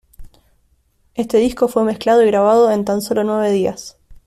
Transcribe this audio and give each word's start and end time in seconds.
Este 1.13 1.37
disco 1.37 1.67
fue 1.67 1.83
mezclado 1.83 2.23
y 2.23 2.25
grabado 2.25 2.71
en 2.71 2.85
tan 2.85 3.03
solo 3.03 3.23
nueve 3.23 3.51
días. 3.51 3.99